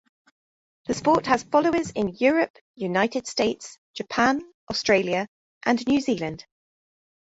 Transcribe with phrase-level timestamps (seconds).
[0.87, 5.27] The sport has followers in Europe, United States, Japan, Australia
[5.63, 6.43] and New Zealand.